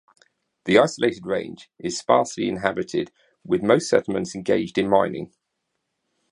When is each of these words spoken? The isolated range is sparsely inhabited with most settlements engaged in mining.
The 0.65 0.79
isolated 0.79 1.27
range 1.27 1.69
is 1.77 1.95
sparsely 1.99 2.49
inhabited 2.49 3.11
with 3.43 3.61
most 3.61 3.87
settlements 3.87 4.33
engaged 4.33 4.79
in 4.79 4.89
mining. 4.89 5.31